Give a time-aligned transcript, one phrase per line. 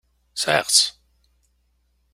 [0.41, 0.79] Sɛiɣ-tt.